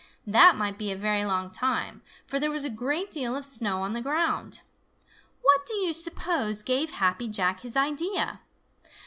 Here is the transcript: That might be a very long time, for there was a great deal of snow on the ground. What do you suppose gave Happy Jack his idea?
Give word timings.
That 0.25 0.55
might 0.55 0.79
be 0.79 0.91
a 0.91 0.95
very 0.97 1.23
long 1.25 1.51
time, 1.51 2.01
for 2.25 2.39
there 2.39 2.49
was 2.49 2.65
a 2.65 2.71
great 2.71 3.11
deal 3.11 3.35
of 3.35 3.45
snow 3.45 3.83
on 3.83 3.93
the 3.93 4.01
ground. 4.01 4.63
What 5.43 5.63
do 5.67 5.75
you 5.75 5.93
suppose 5.93 6.63
gave 6.63 6.93
Happy 6.93 7.27
Jack 7.27 7.59
his 7.59 7.77
idea? 7.77 8.39